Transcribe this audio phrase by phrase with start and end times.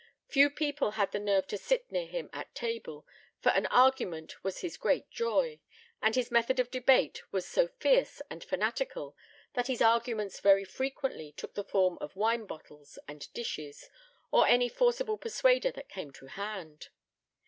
[0.25, 3.05] Few people had the nerve to sit near him at table,
[3.39, 5.59] for an argument was his great joy,
[6.01, 9.15] and his method of debate was so fierce and fanatical
[9.53, 13.91] that his arguments very frequently took the form of wine bottles and dishes,
[14.31, 16.89] or any forcible persuader that came to hand.